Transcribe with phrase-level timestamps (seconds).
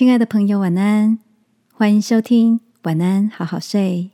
[0.00, 1.18] 亲爱的朋友，晚安！
[1.74, 4.10] 欢迎收听《晚安，好好睡》。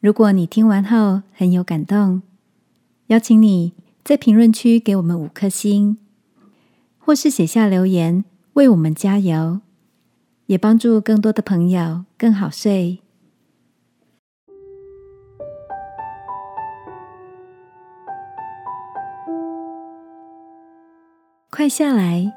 [0.00, 2.22] 如果你听完后很有感动，
[3.08, 5.98] 邀请你在评论区给我们五颗星，
[6.96, 8.24] 或是写下留言
[8.54, 9.60] 为我们加油，
[10.46, 13.00] 也帮助更多的朋友更好睡。
[21.50, 22.32] 快下来，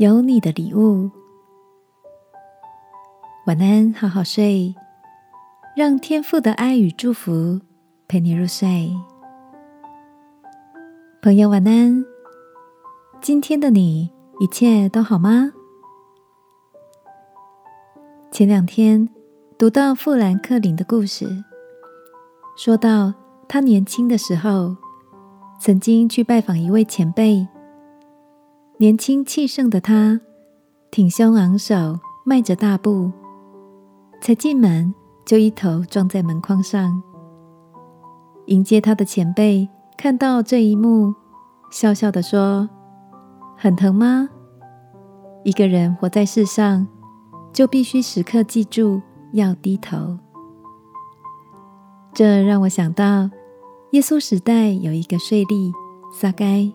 [0.00, 1.19] 有你的礼物。
[3.50, 4.72] 晚安，好好睡，
[5.74, 7.60] 让天父的爱与祝福
[8.06, 8.96] 陪你入睡。
[11.20, 12.04] 朋友，晚安。
[13.20, 14.08] 今天的你
[14.38, 15.50] 一切都好吗？
[18.30, 19.08] 前两天
[19.58, 21.26] 读到富兰克林的故事，
[22.56, 23.12] 说到
[23.48, 24.76] 他年轻的时候，
[25.60, 27.48] 曾经去拜访一位前辈。
[28.76, 30.20] 年轻气盛的他，
[30.92, 33.10] 挺胸昂首，迈着大步。
[34.20, 37.02] 才进门，就一头撞在门框上。
[38.46, 41.14] 迎接他的前辈看到这一幕，
[41.70, 42.68] 笑笑的说
[43.56, 44.28] ：“很疼吗？
[45.44, 46.86] 一个人活在世上，
[47.52, 49.00] 就必须时刻记住
[49.32, 50.18] 要低头。”
[52.12, 53.30] 这让我想到，
[53.92, 55.72] 耶稣时代有一个税吏
[56.12, 56.70] 撒该，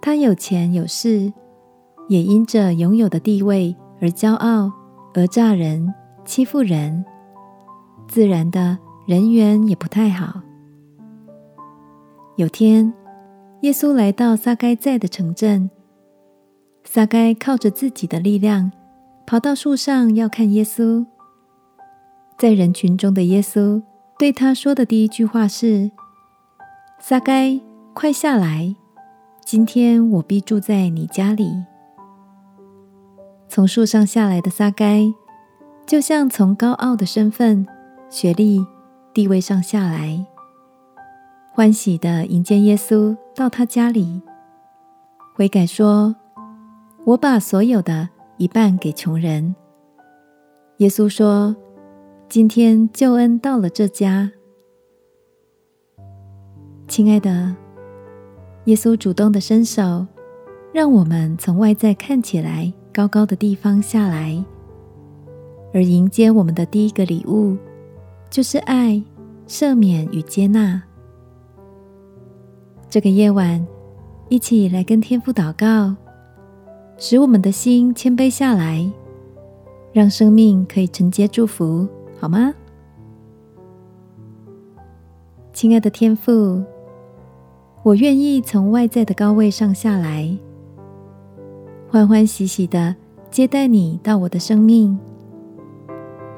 [0.00, 1.32] 他有钱有势，
[2.08, 4.72] 也因着拥有的地位而骄傲，
[5.14, 5.92] 而诈人。
[6.24, 7.04] 欺负人，
[8.08, 10.40] 自然的人缘也不太好。
[12.36, 12.92] 有天，
[13.60, 15.70] 耶稣来到撒该在的城镇，
[16.84, 18.72] 撒该靠着自己的力量
[19.26, 21.04] 跑到树上要看耶稣。
[22.38, 23.80] 在人群中的耶稣
[24.18, 25.90] 对他说的第一句话是
[26.98, 27.60] ：“撒该，
[27.92, 28.74] 快下来，
[29.44, 31.64] 今天我必住在你家里。”
[33.46, 35.12] 从树上下来的撒该。
[35.86, 37.66] 就像从高傲的身份、
[38.08, 38.66] 学历、
[39.12, 40.24] 地位上下来，
[41.52, 44.22] 欢喜的迎接耶稣到他家里，
[45.34, 46.16] 悔改说
[47.04, 48.08] ：“我把所有的
[48.38, 49.54] 一半给穷人。”
[50.78, 51.54] 耶稣说
[52.30, 54.32] ：“今天救恩到了这家。”
[56.88, 57.54] 亲爱的，
[58.64, 60.06] 耶稣主动的伸手，
[60.72, 64.42] 让我们从外在看起来高高的地方下来。
[65.74, 67.56] 而迎接我们的第一个礼物，
[68.30, 69.02] 就是爱、
[69.48, 70.80] 赦免与接纳。
[72.88, 73.66] 这个夜晚，
[74.28, 75.96] 一起来跟天父祷告，
[76.96, 78.88] 使我们的心谦卑下来，
[79.92, 81.88] 让生命可以承接祝福，
[82.20, 82.54] 好吗？
[85.52, 86.62] 亲爱的天父，
[87.82, 90.38] 我愿意从外在的高位上下来，
[91.90, 92.94] 欢欢喜喜的
[93.28, 94.96] 接待你到我的生命。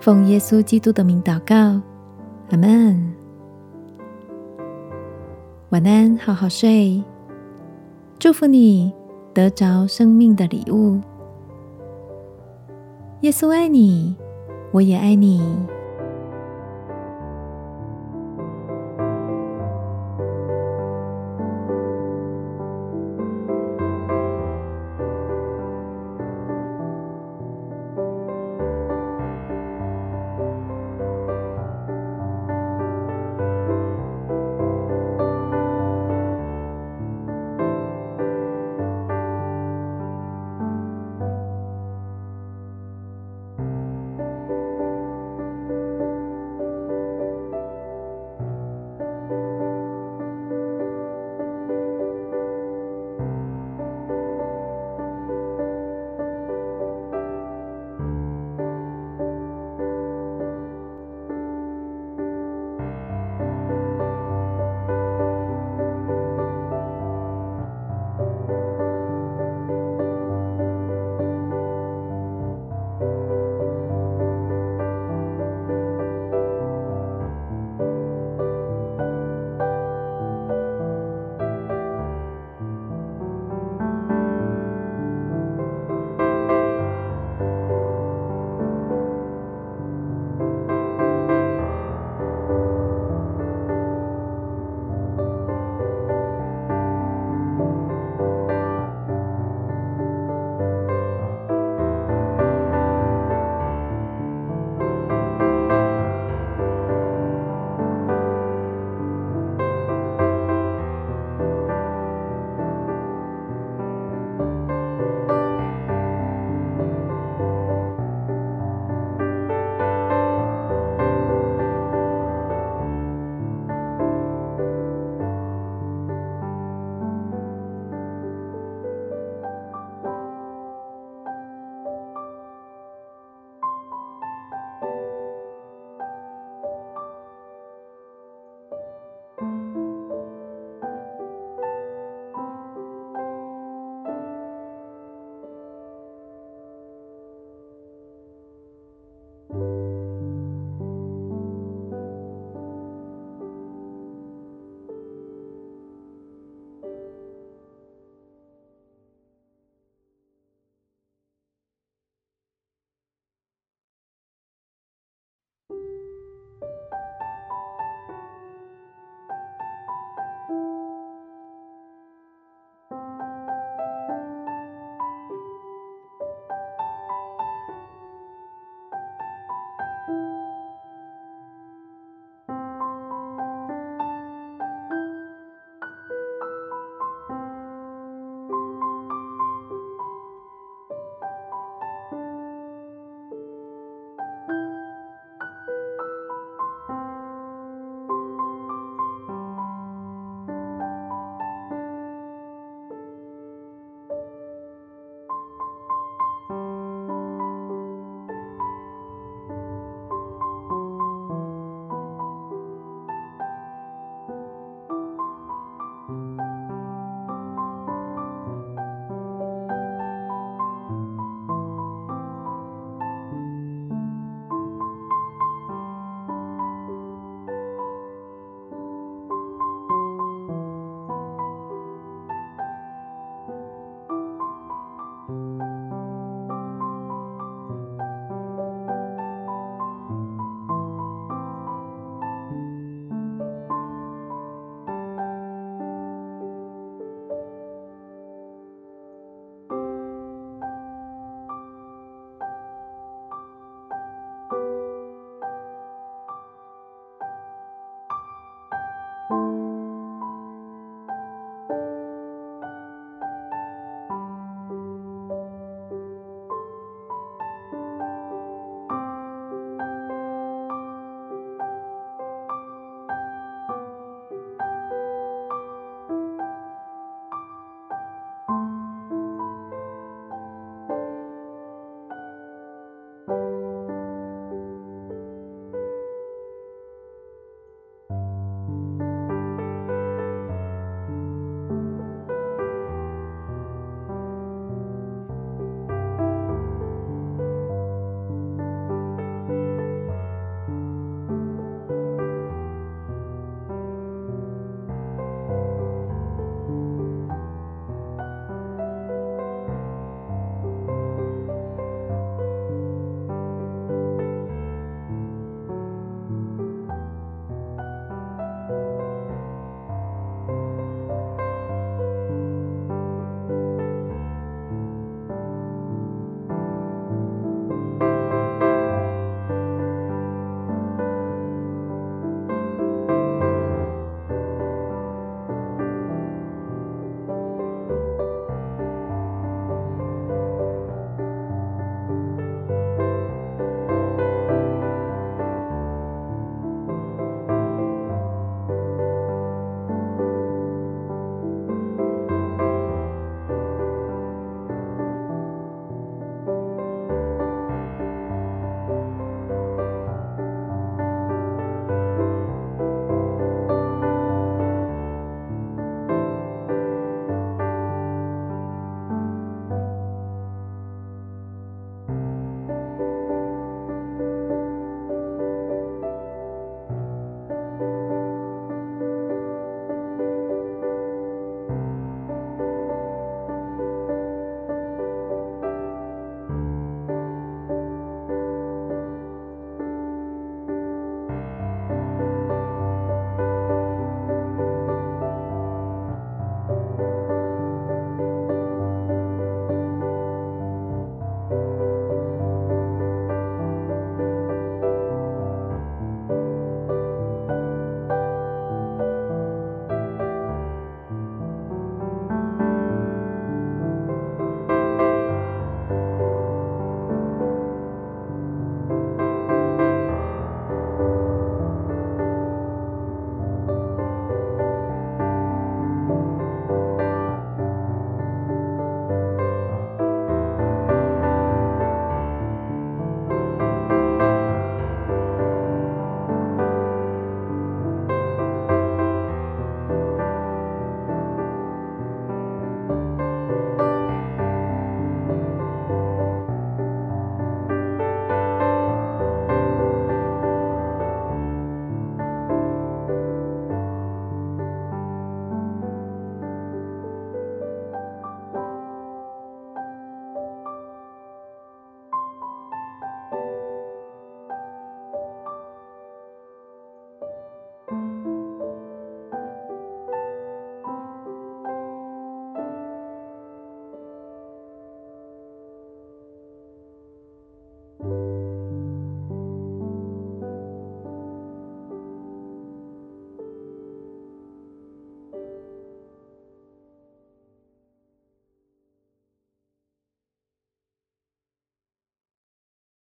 [0.00, 1.80] 奉耶稣基督的名祷告，
[2.50, 3.14] 阿门。
[5.70, 7.02] 晚安，好好睡。
[8.18, 8.92] 祝福你
[9.34, 11.00] 得着生命的礼物。
[13.22, 14.14] 耶稣爱你，
[14.70, 15.42] 我也爱你。